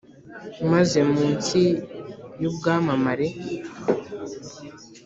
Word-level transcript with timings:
maze 0.71 0.99
mu 1.11 1.23
nsi 1.35 1.63
y’ubwamamare, 2.41 3.27